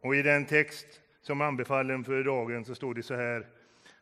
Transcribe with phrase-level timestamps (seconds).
[0.00, 3.46] Och i den text som anbefallen för dagen så står det så här.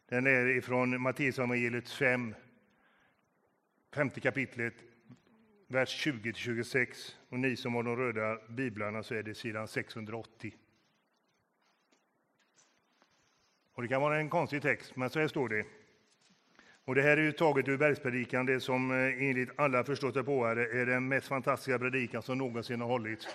[0.08, 2.34] Den är ifrån Matteusevangeliet 5,
[3.94, 4.74] femte kapitlet,
[5.68, 7.14] vers 20-26.
[7.28, 10.54] Och ni som har de röda biblarna så är det sidan 680.
[13.74, 15.64] Och det kan vara en konstig text, men så här står det.
[16.84, 20.86] Och det här är ju taget ur bergspredikan, det som eh, enligt alla förståsigpåare är
[20.86, 23.28] den mest fantastiska predikan som någonsin har hållits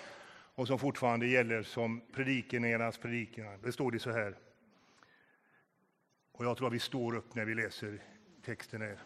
[0.54, 3.58] och som fortfarande gäller som predikernas predikan.
[3.62, 4.38] Det står det så här.
[6.32, 8.02] Och jag tror att vi står upp när vi läser
[8.42, 8.98] texten här.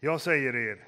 [0.00, 0.84] Jag säger er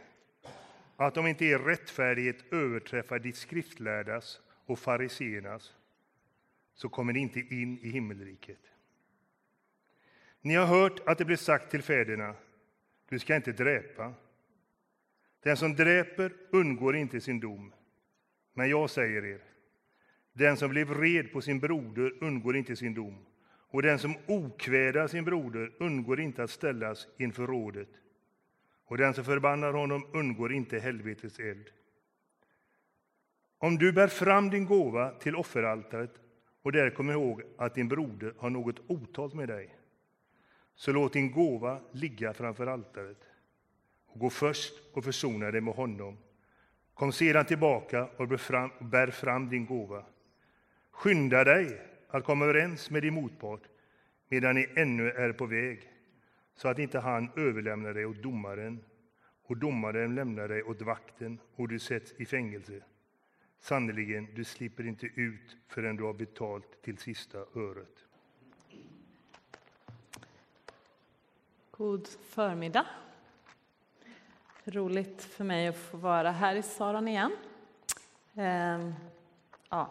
[0.96, 5.74] att om inte er rättfärdighet överträffar de skriftlärdas och fariseernas
[6.74, 8.58] så kommer ni inte in i himmelriket.
[10.40, 12.34] Ni har hört att det blev sagt till fäderna,
[13.08, 14.14] du ska inte dräpa.
[15.42, 17.72] Den som dräper undgår inte sin dom.
[18.54, 19.40] Men jag säger er,
[20.32, 23.26] den som blev red på sin broder undgår inte sin dom,
[23.70, 27.88] och den som okvädar sin broder undgår inte att ställas inför rådet,
[28.84, 31.70] och den som förbannar honom undgår inte helvetets eld.
[33.58, 36.14] Om du bär fram din gåva till offeraltaret
[36.62, 39.74] och där kommer ihåg att din broder har något otalt med dig,
[40.74, 43.27] så låt din gåva ligga framför altaret
[44.08, 46.18] och gå först och försona dig med honom.
[46.94, 50.04] Kom sedan tillbaka och bär fram, bär fram din gåva.
[50.90, 53.62] Skynda dig att komma överens med din motpart
[54.28, 55.92] medan ni ännu är på väg,
[56.54, 58.84] så att inte han överlämnar dig åt domaren
[59.42, 62.80] och domaren lämnar dig åt vakten och du sätts i fängelse.
[63.60, 68.04] Sannerligen, du slipper inte ut förrän du har betalt till sista öret.
[71.70, 72.86] God förmiddag.
[74.70, 77.36] Roligt för mig att få vara här i Saron igen.
[78.34, 78.94] Ehm,
[79.70, 79.88] ja,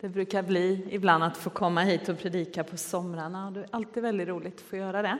[0.00, 3.66] det brukar bli ibland att få komma hit och predika på somrarna och det är
[3.70, 5.18] alltid väldigt roligt att få göra det.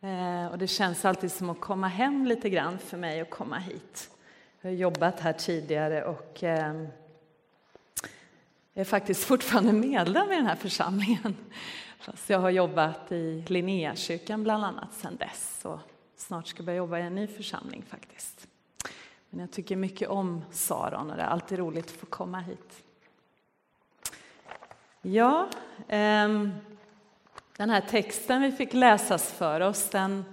[0.00, 3.58] Ehm, och det känns alltid som att komma hem lite grann för mig att komma
[3.58, 4.10] hit.
[4.60, 6.74] Jag har jobbat här tidigare och eh,
[8.72, 11.36] jag är faktiskt fortfarande medlem i den här församlingen.
[11.98, 15.80] Fast jag har jobbat i Linnéakyrkan bland annat sedan dess och
[16.16, 18.48] snart ska börja jobba i en ny församling faktiskt.
[19.30, 22.82] Men jag tycker mycket om Saron och det är alltid roligt att få komma hit.
[25.02, 25.48] Ja,
[25.88, 26.52] ehm,
[27.56, 30.24] den här texten vi fick läsas för oss, den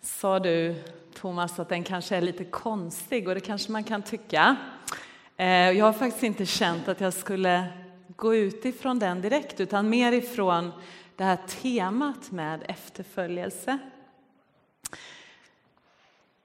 [0.00, 0.74] sa du
[1.14, 4.56] Thomas att den kanske är lite konstig och det kanske man kan tycka.
[5.36, 7.66] Eh, jag har faktiskt inte känt att jag skulle
[8.16, 10.72] gå ut ifrån den direkt utan mer ifrån
[11.16, 13.78] det här temat med efterföljelse.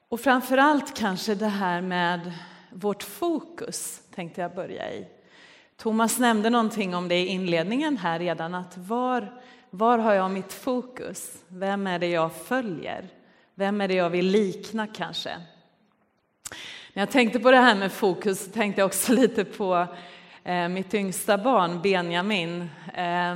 [0.09, 2.33] Och framför allt kanske det här med
[2.69, 5.07] vårt fokus tänkte jag börja i.
[5.77, 10.53] Thomas nämnde någonting om det i inledningen här redan, att var, var har jag mitt
[10.53, 11.43] fokus?
[11.47, 13.07] Vem är det jag följer?
[13.55, 15.29] Vem är det jag vill likna kanske?
[16.93, 19.87] När jag tänkte på det här med fokus så tänkte jag också lite på
[20.43, 22.69] eh, mitt yngsta barn Benjamin.
[22.93, 23.35] Eh,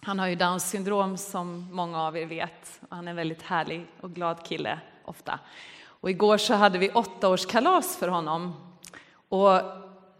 [0.00, 2.80] han har ju Downs syndrom som många av er vet.
[2.88, 5.38] Han är en väldigt härlig och glad kille ofta.
[5.86, 8.54] Och igår så hade vi åttaårskalas för honom.
[9.28, 9.60] Och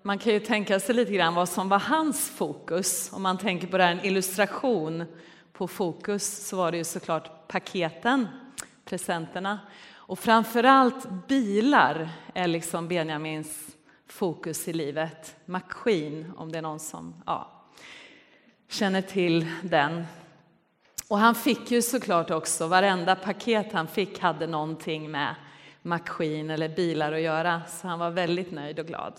[0.02, 3.12] man kan ju tänka sig lite grann vad som var hans fokus.
[3.12, 5.04] Om man tänker på det här, en illustration
[5.52, 8.28] på fokus så var det ju såklart paketen
[8.84, 9.58] presenterna.
[10.06, 15.36] Och framförallt bilar är liksom Benjamins fokus i livet.
[15.44, 17.64] McQueen, om det är någon som ja,
[18.68, 20.04] känner till den.
[21.14, 25.34] Och han fick ju såklart också, varenda paket han fick hade någonting med
[25.82, 29.14] maskin eller bilar att göra, så han var väldigt nöjd och glad.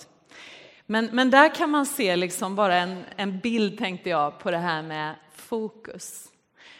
[0.85, 4.57] Men, men där kan man se liksom bara en, en bild, tänkte jag, på det
[4.57, 6.31] här med fokus.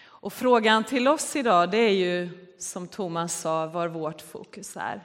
[0.05, 5.01] Och frågan till oss idag, det är ju som Thomas sa, var vårt fokus är.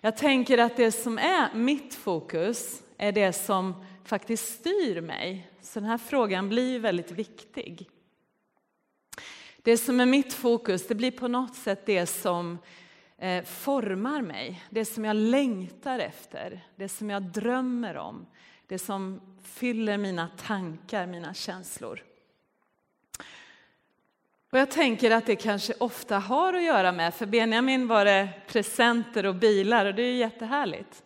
[0.00, 5.50] Jag tänker att det som är mitt fokus är det som faktiskt styr mig.
[5.62, 7.90] Så den här frågan blir väldigt viktig.
[9.66, 12.58] Det som är mitt fokus, det blir på något sätt det som
[13.18, 14.62] eh, formar mig.
[14.70, 18.26] Det som jag längtar efter, det som jag drömmer om.
[18.66, 22.02] Det som fyller mina tankar, mina känslor.
[24.52, 28.28] Och jag tänker att det kanske ofta har att göra med, för Benjamin var det
[28.46, 31.02] presenter och bilar och det är ju jättehärligt.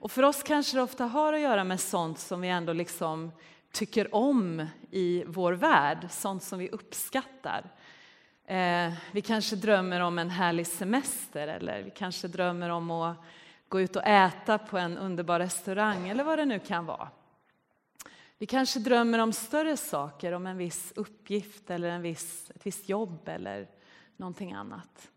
[0.00, 3.32] Och för oss kanske det ofta har att göra med sånt som vi ändå liksom
[3.72, 7.70] tycker om i vår värld, sånt som vi uppskattar.
[8.46, 13.16] Eh, vi kanske drömmer om en härlig semester eller vi kanske drömmer om att
[13.68, 17.08] gå ut och äta på en underbar restaurang eller vad det nu kan vara.
[18.38, 22.88] Vi kanske drömmer om större saker, om en viss uppgift eller en viss, ett visst
[22.88, 23.68] jobb eller
[24.16, 25.10] någonting annat.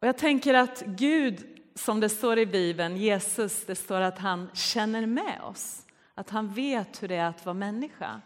[0.00, 4.50] Och jag tänker att Gud, som det står i Bibeln, Jesus, det står att han
[4.54, 5.86] känner med oss.
[6.14, 8.20] Att han vet hur det är att vara människa.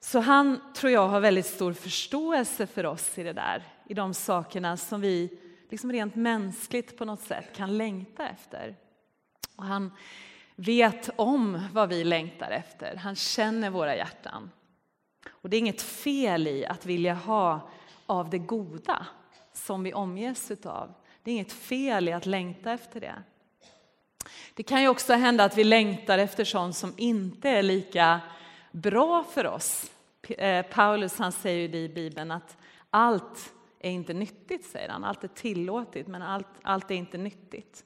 [0.00, 4.14] Så han, tror jag, har väldigt stor förståelse för oss i det där, i de
[4.14, 5.38] sakerna som vi
[5.70, 8.76] liksom rent mänskligt på något sätt kan längta efter.
[9.56, 9.92] Och han
[10.56, 12.96] vet om vad vi längtar efter.
[12.96, 14.50] Han känner våra hjärtan.
[15.28, 17.70] Och det är inget fel i att vilja ha
[18.06, 19.06] av det goda
[19.52, 20.94] som vi omges av.
[21.22, 23.14] Det är inget fel i att längta efter det.
[24.54, 28.20] Det kan ju också hända att vi längtar efter sånt som inte är lika
[28.82, 29.92] bra för oss.
[30.28, 32.56] Eh, Paulus han säger ju i Bibeln att
[32.90, 35.04] allt är inte nyttigt, säger han.
[35.04, 37.84] Allt är tillåtet, men allt, allt är inte nyttigt.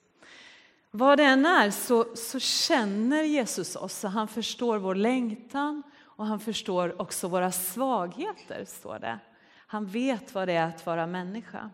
[0.91, 6.27] Vad det än är så, så känner Jesus oss, och han förstår vår längtan och
[6.27, 9.19] han förstår också våra svagheter, står det.
[9.57, 11.71] Han vet vad det är att vara människa.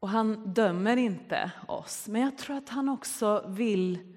[0.00, 4.15] Och han dömer inte oss, men jag tror att han också vill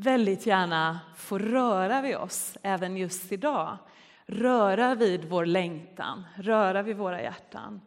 [0.00, 3.78] väldigt gärna få röra vid oss även just idag.
[4.26, 7.80] Röra vid vår längtan, röra vid våra hjärtan.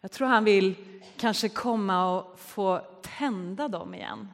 [0.00, 0.74] Jag tror han vill
[1.16, 2.80] kanske komma och få
[3.18, 4.28] tända dem igen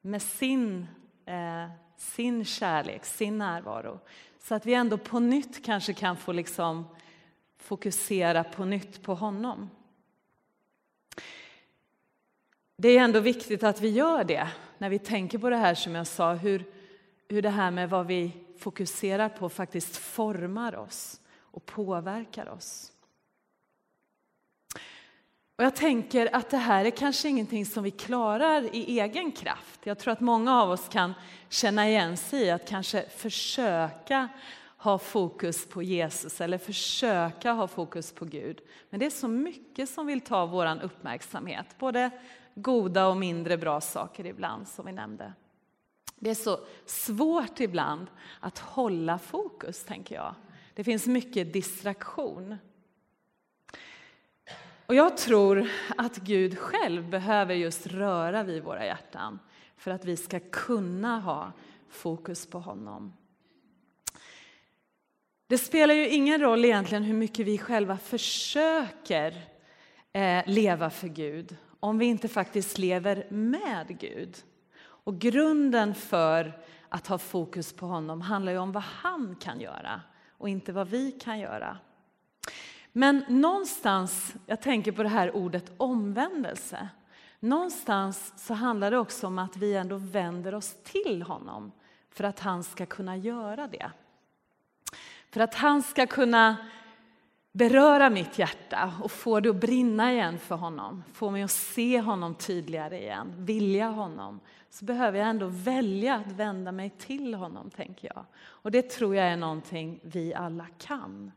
[0.00, 0.86] med sin,
[1.26, 4.00] eh, sin kärlek, sin närvaro.
[4.38, 6.84] Så att vi ändå på nytt kanske kan få liksom
[7.58, 9.70] fokusera på nytt på honom.
[12.82, 14.48] Det är ändå viktigt att vi gör det
[14.78, 16.64] när vi tänker på det här som jag sa, hur,
[17.28, 22.92] hur det här med vad vi fokuserar på faktiskt formar oss och påverkar oss.
[25.58, 29.80] Och jag tänker att det här är kanske ingenting som vi klarar i egen kraft.
[29.84, 31.14] Jag tror att många av oss kan
[31.48, 34.28] känna igen sig i att kanske försöka
[34.76, 38.60] ha fokus på Jesus eller försöka ha fokus på Gud.
[38.90, 42.10] Men det är så mycket som vill ta vår uppmärksamhet, både
[42.62, 45.32] goda och mindre bra saker ibland som vi nämnde.
[46.18, 48.06] Det är så svårt ibland
[48.40, 50.34] att hålla fokus, tänker jag.
[50.74, 52.56] Det finns mycket distraktion.
[54.86, 59.38] Och jag tror att Gud själv behöver just röra vid våra hjärtan
[59.76, 61.52] för att vi ska kunna ha
[61.88, 63.12] fokus på honom.
[65.46, 69.42] Det spelar ju ingen roll egentligen hur mycket vi själva försöker
[70.12, 74.36] eh, leva för Gud om vi inte faktiskt lever med Gud.
[74.82, 80.00] Och grunden för att ha fokus på honom handlar ju om vad han kan göra
[80.38, 81.78] och inte vad vi kan göra.
[82.92, 86.88] Men någonstans, jag tänker på det här ordet omvändelse.
[87.40, 91.72] Någonstans så handlar det också om att vi ändå vänder oss till honom
[92.10, 93.90] för att han ska kunna göra det.
[95.30, 96.56] För att han ska kunna
[97.52, 102.00] beröra mitt hjärta och få det att brinna igen för honom, få mig att se
[102.00, 107.70] honom tydligare igen, vilja honom, så behöver jag ändå välja att vända mig till honom,
[107.70, 108.24] tänker jag.
[108.40, 111.32] Och det tror jag är någonting vi alla kan.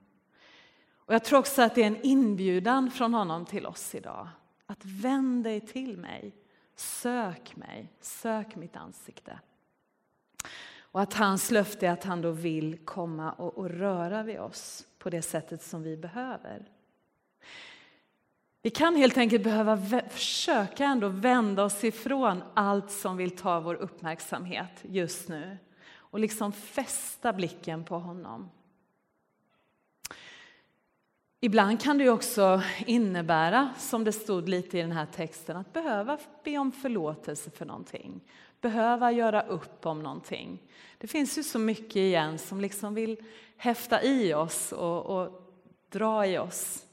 [1.06, 4.28] Och jag tror också att det är en inbjudan från honom till oss idag.
[4.66, 6.36] Att vänd dig till mig,
[6.76, 9.40] sök mig, sök mitt ansikte.
[10.80, 14.88] Och att hans löfte är att han då vill komma och, och röra vid oss
[15.04, 16.66] på det sättet som vi behöver.
[18.62, 19.78] Vi kan helt enkelt behöva
[20.10, 25.58] försöka ändå vända oss ifrån allt som vill ta vår uppmärksamhet just nu
[25.96, 28.50] och liksom fästa blicken på honom.
[31.40, 36.18] Ibland kan det också innebära, som det stod lite i den här texten, att behöva
[36.44, 38.22] be om förlåtelse för någonting.
[38.64, 40.62] Behöva göra upp om någonting.
[40.98, 43.18] Det finns ju så mycket igen som liksom vill
[43.58, 45.54] häfta i oss och, och
[45.90, 46.86] dra i oss.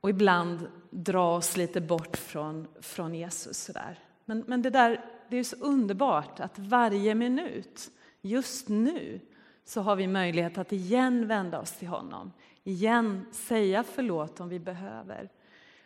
[0.00, 3.58] Och ibland dra oss lite bort från, från Jesus.
[3.58, 3.98] Sådär.
[4.24, 9.20] Men, men det där det är så underbart att varje minut, just nu,
[9.64, 12.32] så har vi möjlighet att igen vända oss till honom.
[12.64, 15.28] Igen säga förlåt om vi behöver.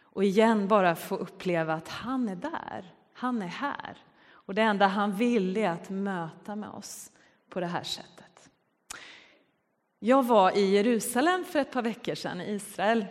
[0.03, 3.97] Och igen bara få uppleva att han är där, han är här.
[4.31, 7.11] Och det enda han vill är att möta med oss
[7.49, 8.51] på det här sättet.
[9.99, 13.07] Jag var i Jerusalem för ett par veckor sedan, i Israel,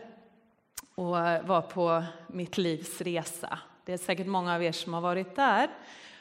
[0.95, 1.05] och
[1.45, 3.59] var på mitt livs resa.
[3.85, 5.69] Det är säkert många av er som har varit där.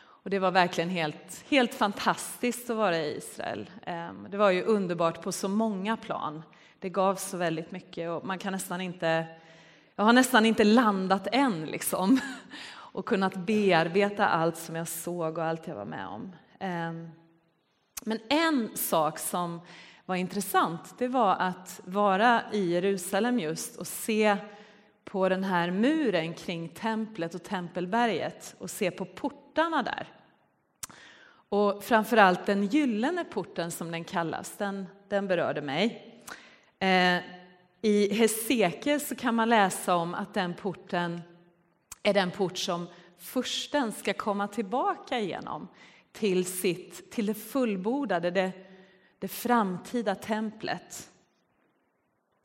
[0.00, 3.70] Och det var verkligen helt, helt fantastiskt att vara i Israel.
[3.86, 6.42] Ehm, det var ju underbart på så många plan.
[6.78, 9.26] Det gav så väldigt mycket och man kan nästan inte
[9.98, 12.20] jag har nästan inte landat än liksom
[12.98, 16.32] och kunnat bearbeta allt som jag såg och allt jag var med om.
[16.58, 17.08] Ehm,
[18.04, 19.60] men en sak som
[20.06, 24.36] var intressant, det var att vara i Jerusalem just och se
[25.04, 30.08] på den här muren kring templet och tempelberget och se på portarna där.
[31.48, 36.14] Och framförallt den gyllene porten som den kallas, den, den berörde mig.
[36.78, 37.18] Eh,
[37.82, 41.22] I Hesekiel så kan man läsa om att den porten
[42.02, 42.86] är den port som
[43.18, 45.68] försten ska komma tillbaka igenom
[46.12, 48.52] till, sitt, till det fullbordade, det,
[49.18, 51.10] det framtida templet.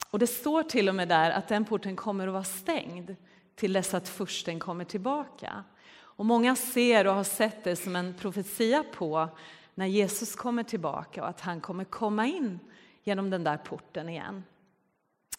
[0.09, 3.15] Och det står till och med där att den porten kommer att vara stängd
[3.55, 5.63] till dess att försten kommer tillbaka.
[5.95, 9.29] Och många ser och har sett det som en profetia på
[9.75, 12.59] när Jesus kommer tillbaka och att han kommer komma in
[13.03, 14.43] genom den där porten igen.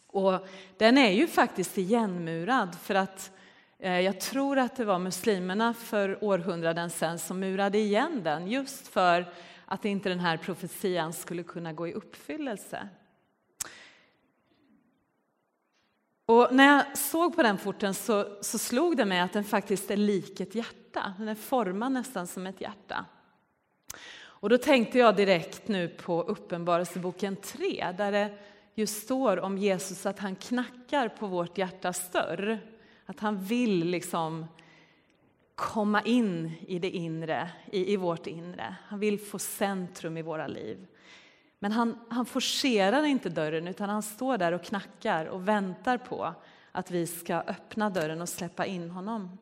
[0.07, 3.31] Och den är ju faktiskt igenmurad för att
[3.85, 8.89] Eh, jag tror att det var muslimerna för århundraden sedan som murade igen den just
[8.89, 9.33] för
[9.65, 12.89] att inte den här profetian skulle kunna gå i uppfyllelse.
[16.27, 19.91] Och när jag såg på den porten så, så slog det mig att den faktiskt
[19.91, 21.15] är lik ett hjärta.
[21.19, 23.05] Den är formad nästan som ett hjärta.
[24.17, 28.39] Och då tänkte jag direkt nu på Uppenbarelseboken 3 där det
[28.75, 32.74] just står om Jesus att han knackar på vårt hjärtas dörr.
[33.07, 34.47] Att han vill liksom
[35.55, 38.77] komma in i det inre, i, i vårt inre.
[38.87, 40.87] Han vill få centrum i våra liv.
[41.59, 46.35] Men han, han forcerar inte dörren utan han står där och knackar och väntar på
[46.73, 49.39] att vi ska öppna dörren och släppa in honom.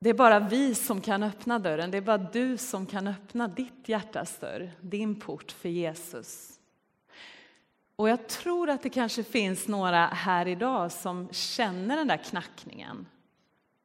[0.00, 3.48] Det är bara vi som kan öppna dörren, det är bara du som kan öppna
[3.48, 6.59] ditt hjärtas dörr, din port för Jesus.
[8.00, 13.06] Och jag tror att det kanske finns några här idag som känner den där knackningen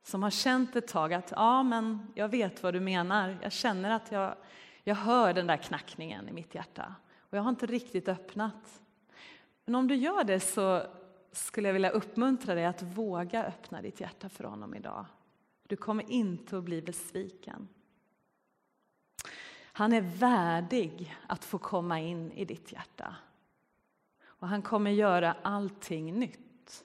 [0.04, 3.38] som har känt ett tag att ja, men jag vet vad du menar.
[3.42, 4.36] Jag känner att jag,
[4.84, 8.82] jag hör den där knackningen i mitt hjärta och jag har inte riktigt öppnat.
[9.66, 10.84] Men om du gör det så
[11.32, 15.06] skulle jag vilja uppmuntra dig att våga öppna ditt hjärta för honom idag.
[15.68, 17.68] Du kommer inte att bli besviken.
[19.64, 23.16] Han är värdig att få komma in i ditt hjärta.
[24.40, 26.84] Och han kommer göra allting nytt.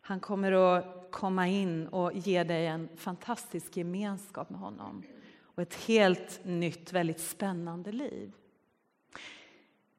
[0.00, 5.02] Han kommer att komma in och ge dig en fantastisk gemenskap med honom
[5.42, 8.32] och ett helt nytt, väldigt spännande liv.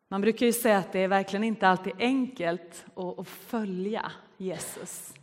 [0.07, 5.13] Man brukar ju säga att det är verkligen inte alltid enkelt att följa Jesus.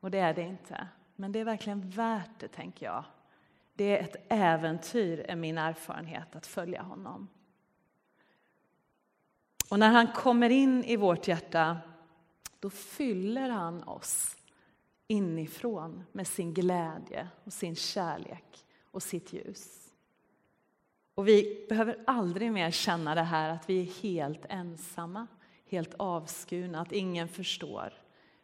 [0.00, 0.88] Och det är det inte.
[1.16, 3.04] Men det är verkligen värt det, tänker jag.
[3.74, 7.28] Det är ett äventyr, är min erfarenhet, att följa honom.
[9.72, 11.78] Och när han kommer in i vårt hjärta
[12.60, 14.36] då fyller han oss
[15.08, 19.90] inifrån med sin glädje och sin kärlek och sitt ljus.
[21.14, 25.26] Och vi behöver aldrig mer känna det här att vi är helt ensamma,
[25.70, 27.92] helt avskurna, att ingen förstår.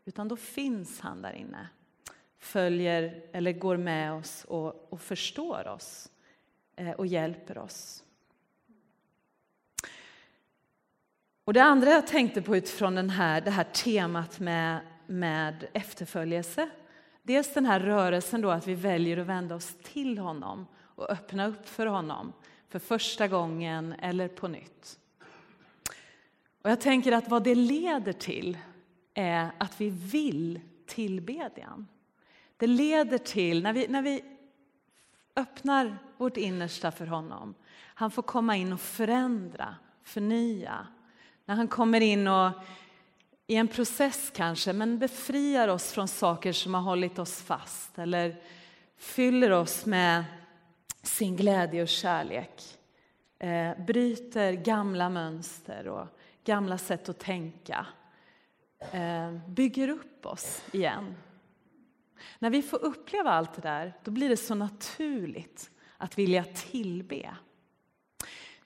[0.04, 1.68] Utan då finns han där inne,
[2.38, 6.10] följer eller går med oss och, och förstår oss
[6.76, 8.04] eh, och hjälper oss.
[11.48, 16.70] Och det andra jag tänkte på utifrån den här, det här temat med, med efterföljelse,
[17.22, 21.46] dels den här rörelsen då att vi väljer att vända oss till honom och öppna
[21.46, 22.32] upp för honom
[22.68, 24.98] för första gången eller på nytt.
[26.62, 28.58] Och jag tänker att vad det leder till
[29.14, 31.86] är att vi vill tillbedjan.
[32.56, 34.24] Det leder till, när vi, när vi
[35.36, 37.54] öppnar vårt innersta för honom,
[37.94, 40.86] han får komma in och förändra, förnya,
[41.48, 42.50] när han kommer in och
[43.46, 48.36] i en process kanske, men befriar oss från saker som har hållit oss fast eller
[48.96, 50.24] fyller oss med
[51.02, 52.62] sin glädje och kärlek.
[53.38, 56.06] Eh, bryter gamla mönster och
[56.44, 57.86] gamla sätt att tänka.
[58.92, 61.16] Eh, bygger upp oss igen.
[62.38, 67.30] När vi får uppleva allt det där, då blir det så naturligt att vilja tillbe.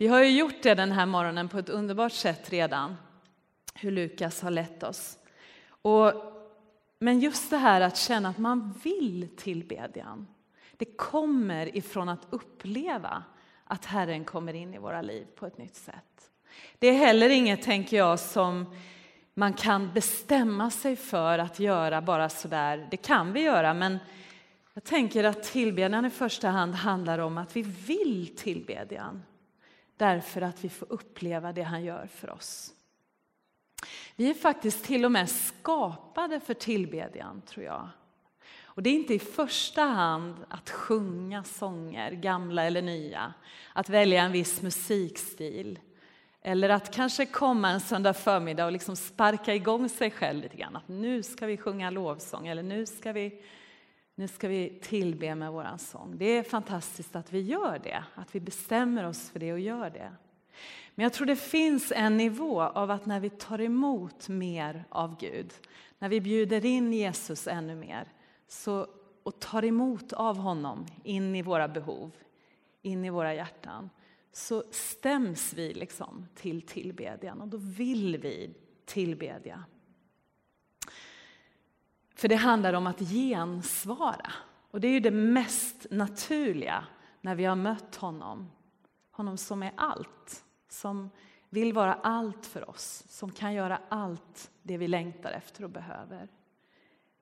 [0.02, 2.97] Vi har ju gjort det den här morgonen på ett underbart sätt redan,
[3.75, 5.18] hur Lukas har lett oss.
[5.66, 6.12] Och,
[6.99, 10.26] men just det här att känna att man vill tillbedjan,
[10.76, 13.23] det kommer ifrån att uppleva
[13.64, 16.30] att Herren kommer in i våra liv på ett nytt sätt.
[16.78, 18.76] Det är heller inget, tänker jag, som
[19.35, 22.88] man kan bestämma sig för att göra bara sådär.
[22.90, 23.99] Det kan vi göra, men
[24.75, 29.23] jag tänker att tillbedjan i första hand handlar om att vi vill tillbedjan
[30.02, 32.73] därför att vi får uppleva det han gör för oss.
[34.16, 37.88] Vi är faktiskt till och med skapade för tillbedjan, tror jag.
[38.64, 43.35] Och det är inte i första hand att sjunga sånger, gamla eller nya,
[43.73, 45.78] att välja en viss musikstil,
[46.42, 50.76] eller att kanske komma en söndag förmiddag och liksom sparka igång sig själv lite grann.
[50.76, 53.42] Att nu ska vi sjunga lovsång eller nu ska vi,
[54.14, 56.19] nu ska vi tillbe med vår sång.
[56.19, 59.90] Det är fantastiskt att vi gör det, att vi bestämmer oss för det och gör
[59.90, 60.12] det.
[60.95, 65.16] Men jag tror det finns en nivå av att när vi tar emot mer av
[65.21, 65.52] Gud,
[65.99, 68.12] när vi bjuder in Jesus ännu mer
[68.49, 68.87] så,
[69.23, 72.11] och tar emot av honom in i våra behov,
[72.83, 73.90] in i våra hjärtan,
[74.33, 78.54] så stäms vi liksom till tillbedjan och då vill vi
[78.85, 79.64] tillbedja.
[82.23, 84.33] För det handlar om att gensvara.
[84.71, 86.85] Och det är ju det mest naturliga
[87.21, 88.50] när vi har mött honom.
[89.11, 91.11] Honom som är allt, som
[91.50, 96.29] vill vara allt för oss, som kan göra allt det vi längtar efter och behöver.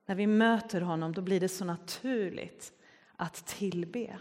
[0.05, 2.73] När vi möter honom då blir det så naturligt
[3.15, 4.19] att tillbe.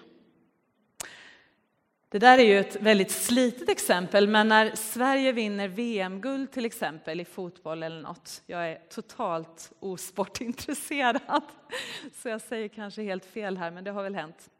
[2.12, 7.20] Det där är ju ett väldigt slitet exempel, men när Sverige vinner VM-guld till exempel
[7.20, 11.42] i fotboll eller något, jag är totalt osportintresserad,
[12.14, 14.50] så jag säger kanske helt fel här, men det har väl hänt.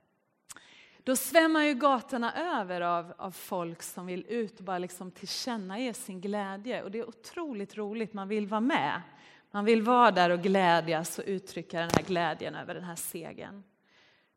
[1.05, 5.97] Då svämmar ju gatorna över av, av folk som vill ut och bara liksom tillkännage
[5.97, 6.83] sin glädje.
[6.83, 9.03] Och det är otroligt roligt, man vill vara med.
[9.51, 13.63] Man vill vara där och glädjas och uttrycka den här glädjen över den här segern.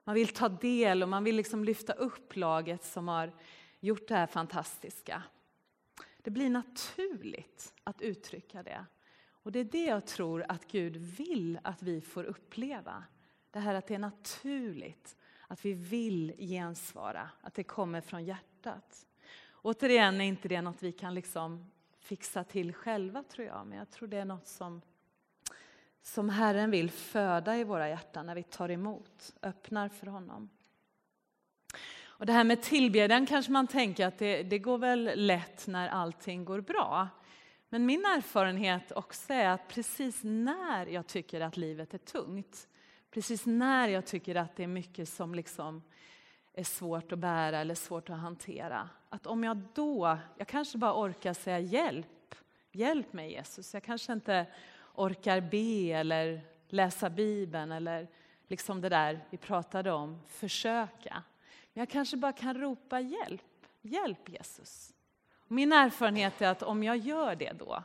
[0.03, 3.31] Man vill ta del och man vill liksom lyfta upp laget som har
[3.79, 5.23] gjort det här fantastiska.
[6.17, 8.85] Det blir naturligt att uttrycka det.
[9.43, 13.03] Och det är det jag tror att Gud vill att vi får uppleva.
[13.51, 15.17] Det här att det är naturligt,
[15.47, 19.05] att vi vill gensvara, att det kommer från hjärtat.
[19.61, 23.89] Återigen är inte det något vi kan liksom fixa till själva tror jag, men jag
[23.89, 24.81] tror det är något som
[26.03, 30.49] som Herren vill föda i våra hjärtan när vi tar emot, öppnar för honom.
[32.03, 35.87] Och det här med tillbedjan kanske man tänker att det, det går väl lätt när
[35.87, 37.07] allting går bra.
[37.69, 42.67] Men min erfarenhet också är att precis när jag tycker att livet är tungt,
[43.11, 45.83] precis när jag tycker att det är mycket som liksom
[46.53, 50.93] är svårt att bära eller svårt att hantera, att om jag då, jag kanske bara
[50.93, 52.35] orkar säga hjälp,
[52.71, 54.45] hjälp mig Jesus, jag kanske inte
[54.93, 58.07] orkar be eller läsa Bibeln eller
[58.47, 61.23] liksom det där vi pratade om, försöka.
[61.73, 64.93] Men jag kanske bara kan ropa hjälp, hjälp Jesus.
[65.47, 67.83] Min erfarenhet är att om jag gör det då,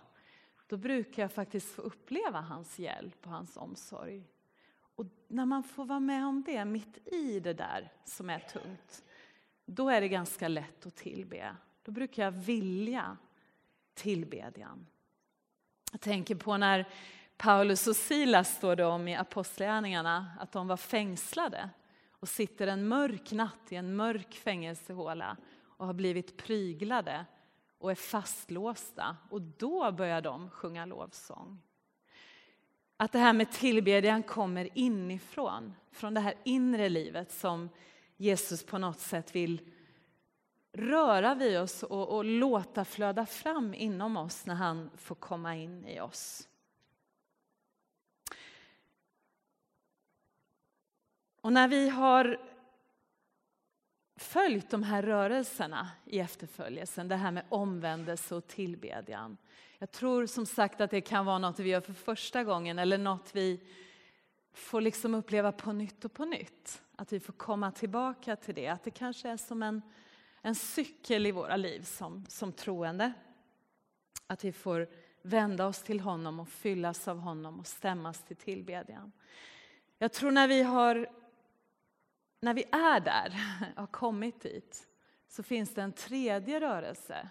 [0.67, 4.25] då brukar jag faktiskt få uppleva hans hjälp och hans omsorg.
[4.81, 9.05] Och när man får vara med om det, mitt i det där som är tungt,
[9.67, 11.57] då är det ganska lätt att tillbe.
[11.83, 13.17] Då brukar jag vilja
[13.95, 14.87] tillbedjan.
[15.93, 16.89] Jag tänker på när
[17.37, 21.71] Paulus och Silas står det om i Apostlagärningarna, att de var fängslade
[22.13, 27.25] och sitter en mörk natt i en mörk fängelsehåla och har blivit pryglade
[27.79, 29.17] och är fastlåsta.
[29.31, 31.63] Och då börjar de sjunga lovsång.
[32.97, 37.69] Att det här med tillbedjan kommer inifrån, från det här inre livet som
[38.17, 39.61] Jesus på något sätt vill
[40.79, 45.87] röra vid oss och, och låta flöda fram inom oss när han får komma in
[45.87, 46.49] i oss.
[51.41, 52.41] Och när vi har
[54.17, 59.37] följt de här rörelserna i efterföljelsen, det här med omvändelse och tillbedjan.
[59.79, 62.99] Jag tror som sagt att det kan vara något vi gör för första gången eller
[62.99, 63.61] något vi
[64.53, 66.83] får liksom uppleva på nytt och på nytt.
[66.97, 69.83] Att vi får komma tillbaka till det, att det kanske är som en
[70.49, 73.13] en cykel i våra liv som, som troende.
[74.27, 74.89] Att vi får
[75.23, 79.13] vända oss till honom och fyllas av honom och stämmas till tillbedjan.
[79.99, 81.09] Jag tror när vi, har,
[82.41, 83.31] när vi är där,
[83.77, 84.89] har kommit dit,
[85.29, 87.29] så finns det en tredje rörelse.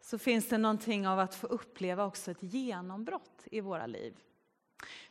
[0.00, 4.16] Så finns det någonting av att få uppleva också ett genombrott i våra liv.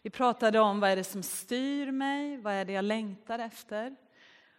[0.02, 3.96] Vi pratade om vad är det som styr mig, vad är det jag längtar efter.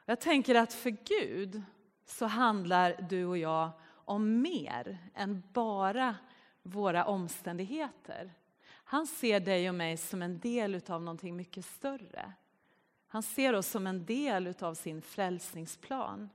[0.04, 1.62] Jag tänker att för Gud
[2.11, 6.16] så handlar du och jag om mer än bara
[6.62, 8.35] våra omständigheter.
[8.68, 12.33] Han ser dig och mig som en del av någonting mycket större.
[13.09, 16.31] Han ser oss som en del av sin frälsningsplan.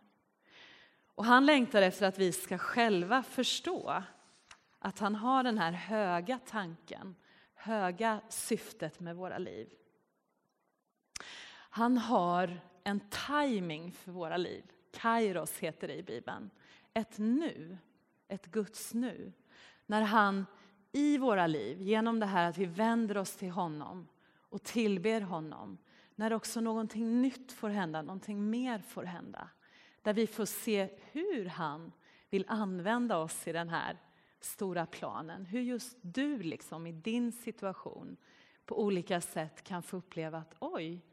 [1.15, 4.03] Och han längtar efter att vi ska själva förstå
[4.79, 7.15] att han har den här höga tanken,
[7.53, 9.69] höga syftet med våra liv.
[11.69, 14.63] Han har en timing för våra liv.
[14.95, 16.49] Kairos heter det i Bibeln.
[16.93, 17.77] ett nu,
[18.27, 19.33] ett Guds nu.
[19.85, 20.45] När han
[20.91, 24.07] i våra liv, genom det här att vi vänder oss till honom
[24.39, 25.77] och tillber honom,
[26.15, 29.49] när också någonting nytt får hända, någonting mer får hända.
[30.01, 31.91] Där vi får se hur han
[32.29, 33.97] vill använda oss i den här
[34.39, 35.45] stora planen.
[35.45, 38.17] Hur just du liksom i din situation
[38.65, 41.05] på olika sätt kan få uppleva att oj,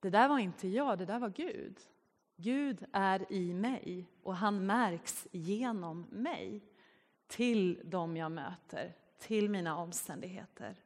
[0.00, 1.80] det där var inte jag, det där var Gud.
[2.36, 6.62] Gud är i mig och han märks genom mig
[7.26, 10.76] till dem jag möter, till mina omständigheter.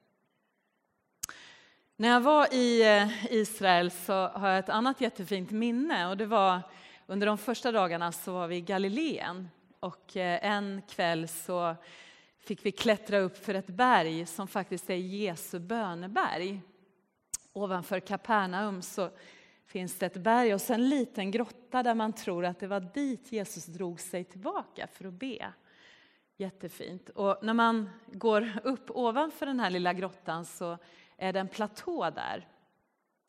[1.97, 6.27] När jag var i eh, Israel så har jag ett annat jättefint minne och det
[6.27, 6.61] var
[7.07, 9.49] under de första dagarna så var vi i Galileen
[9.81, 11.77] och eh, en kväll så
[12.39, 16.61] fick vi klättra upp för ett berg som faktiskt är Jesu böneberg.
[17.53, 19.11] Ovanför Kapernaum så
[19.69, 22.81] finns det ett berg och sen en liten grotta där man tror att det var
[22.81, 25.53] dit Jesus drog sig tillbaka för att be.
[26.37, 27.09] Jättefint.
[27.09, 30.79] Och när man går upp ovanför den här lilla grottan så
[31.17, 32.49] är det en platå där.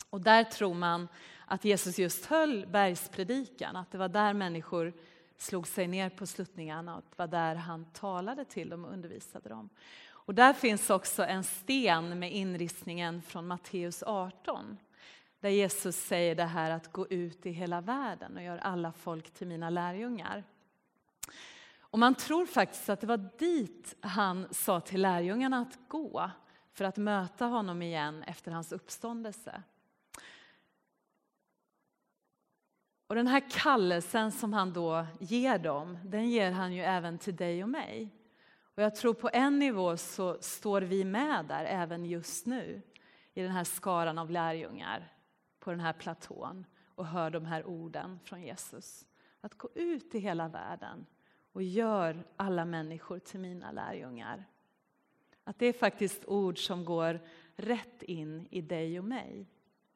[0.09, 1.07] Och där tror man
[1.45, 4.93] att Jesus just höll bergspredikan, att det var där människor
[5.37, 9.49] slog sig ner på sluttningarna och det var där han talade till dem och undervisade
[9.49, 9.69] dem.
[10.11, 14.77] Och där finns också en sten med inristningen från Matteus 18
[15.39, 19.31] där Jesus säger det här att gå ut i hela världen och gör alla folk
[19.31, 20.43] till mina lärjungar.
[21.79, 26.31] Och man tror faktiskt att det var dit han sa till lärjungarna att gå
[26.73, 29.63] för att möta honom igen efter hans uppståndelse.
[33.07, 37.35] Och den här kallelsen som han då ger dem, den ger han ju även till
[37.35, 38.15] dig och mig.
[38.61, 42.81] Och jag tror på en nivå så står vi med där även just nu
[43.33, 45.18] i den här skaran av lärjungar
[45.59, 49.05] på den här platån och hör de här orden från Jesus.
[49.41, 51.05] Att gå ut i hela världen
[51.51, 54.45] och gör alla människor till mina lärjungar.
[55.43, 57.19] Att det är faktiskt ord som går
[57.55, 59.47] rätt in i dig och mig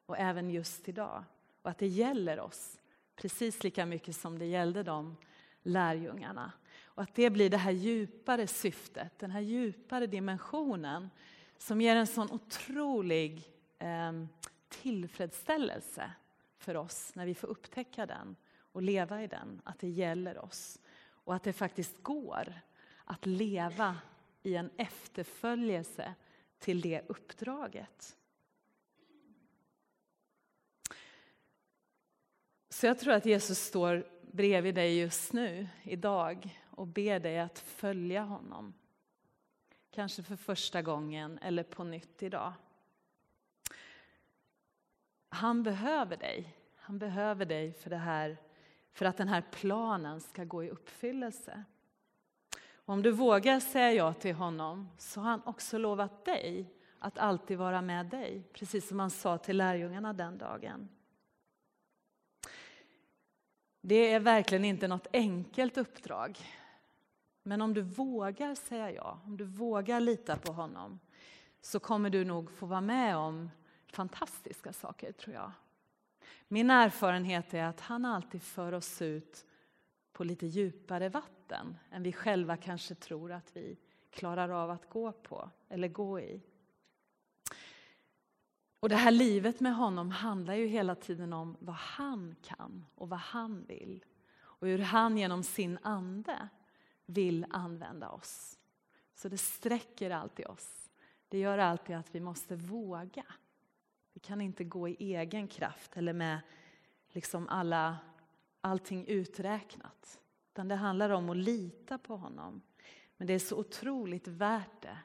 [0.06, 1.24] och även just idag.
[1.62, 2.80] Och att det gäller oss
[3.16, 5.16] precis lika mycket som det gällde de
[5.62, 6.52] lärjungarna.
[6.84, 11.10] Och att det blir det här djupare syftet, den här djupare dimensionen
[11.58, 14.12] som ger en sån otrolig eh,
[14.82, 16.10] tillfredsställelse
[16.56, 18.36] för oss när vi får upptäcka den
[18.72, 20.78] och leva i den, att det gäller oss.
[21.06, 22.54] Och att det faktiskt går
[23.04, 23.96] att leva
[24.42, 26.14] i en efterföljelse
[26.58, 28.16] till det uppdraget.
[32.68, 37.58] Så jag tror att Jesus står bredvid dig just nu, idag och ber dig att
[37.58, 38.74] följa honom.
[39.90, 42.52] Kanske för första gången eller på nytt idag.
[45.34, 46.56] Han behöver dig.
[46.76, 48.36] Han behöver dig för, det här,
[48.92, 51.64] för att den här planen ska gå i uppfyllelse.
[52.74, 57.18] Och om du vågar säga ja till honom så har han också lovat dig att
[57.18, 60.88] alltid vara med dig, precis som han sa till lärjungarna den dagen.
[63.80, 66.38] Det är verkligen inte något enkelt uppdrag.
[67.42, 71.00] Men om du vågar säga ja, om du vågar lita på honom
[71.60, 73.50] så kommer du nog få vara med om
[73.94, 75.52] fantastiska saker, tror jag.
[76.48, 79.46] Min erfarenhet är att han alltid för oss ut
[80.12, 83.76] på lite djupare vatten än vi själva kanske tror att vi
[84.10, 86.42] klarar av att gå på eller gå i.
[88.80, 93.08] Och det här livet med honom handlar ju hela tiden om vad han kan och
[93.08, 94.04] vad han vill.
[94.36, 96.48] Och hur han genom sin ande
[97.06, 98.58] vill använda oss.
[99.14, 100.90] Så det sträcker alltid oss.
[101.28, 103.24] Det gör alltid att vi måste våga.
[104.14, 106.40] Vi kan inte gå i egen kraft eller med
[107.08, 107.98] liksom alla,
[108.60, 110.20] allting uträknat.
[110.52, 112.62] Utan det handlar om att lita på honom.
[113.16, 114.98] Men det är så otroligt värt det.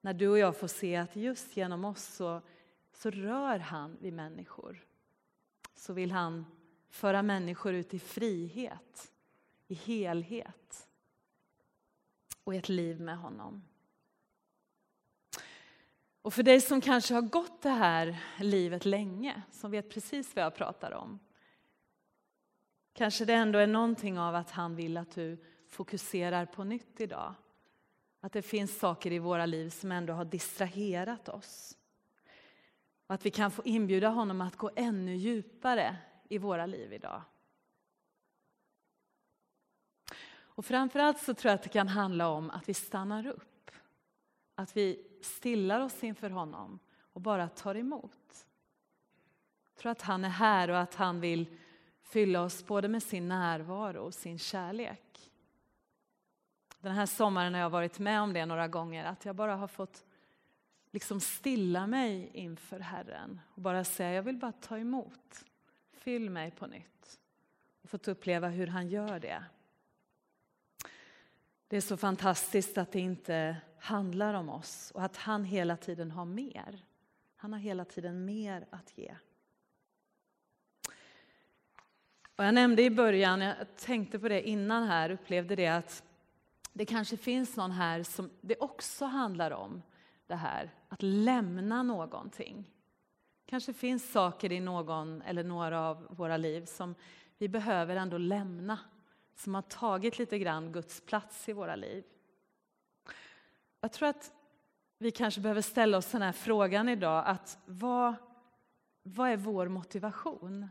[0.00, 2.42] När du och jag får se att just genom oss så,
[2.92, 4.86] så rör han vid människor.
[5.74, 6.46] Så vill han
[6.88, 9.12] föra människor ut i frihet,
[9.66, 10.88] i helhet
[12.44, 13.62] och i ett liv med honom.
[16.22, 20.44] Och för dig som kanske har gått det här livet länge, som vet precis vad
[20.44, 21.18] jag pratar om.
[22.92, 27.34] Kanske det ändå är någonting av att han vill att du fokuserar på nytt idag.
[28.20, 31.76] Att det finns saker i våra liv som ändå har distraherat oss.
[33.06, 35.96] Och att vi kan få inbjuda honom att gå ännu djupare
[36.28, 37.22] i våra liv idag.
[40.60, 43.49] Och framförallt så tror jag att det kan handla om att vi stannar upp.
[44.60, 46.78] Att vi stillar oss inför honom
[47.12, 48.46] och bara tar emot.
[49.64, 51.46] Jag tror att han är här och att han vill
[52.02, 55.32] fylla oss både med sin närvaro och sin kärlek.
[56.80, 59.68] Den här sommaren har jag varit med om det några gånger, att jag bara har
[59.68, 60.04] fått
[60.90, 65.44] liksom stilla mig inför Herren och bara säga jag vill bara ta emot.
[65.92, 67.20] Fyll mig på nytt.
[67.82, 69.44] Och fått uppleva hur han gör det.
[71.68, 76.10] Det är så fantastiskt att det inte handlar om oss och att han hela tiden
[76.10, 76.84] har mer.
[77.36, 79.14] Han har hela tiden mer att ge.
[82.36, 86.02] Och jag nämnde i början, jag tänkte på det innan här, upplevde det att
[86.72, 89.82] det kanske finns någon här som det också handlar om
[90.26, 92.70] det här att lämna någonting.
[93.46, 96.94] Kanske finns saker i någon eller några av våra liv som
[97.38, 98.78] vi behöver ändå lämna,
[99.34, 102.04] som har tagit lite grann Guds plats i våra liv.
[103.80, 104.32] Jag tror att
[104.98, 108.14] vi kanske behöver ställa oss den här frågan idag, att vad,
[109.02, 110.68] vad är vår motivation?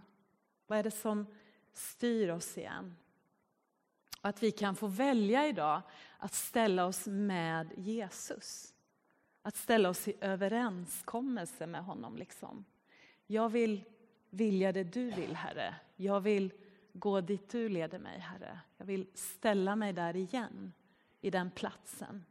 [0.67, 1.25] Vad är det som
[1.73, 2.95] styr oss igen?
[4.21, 5.81] Och att vi kan få välja idag
[6.17, 8.73] att ställa oss med Jesus.
[9.41, 12.17] Att ställa oss i överenskommelse med honom.
[12.17, 12.65] Liksom.
[13.27, 13.83] Jag vill
[14.29, 15.75] vilja det du vill, Herre.
[15.95, 16.51] Jag vill
[16.93, 18.59] gå dit du leder mig, Herre.
[18.77, 20.73] Jag vill ställa mig där igen,
[21.21, 22.25] i den platsen.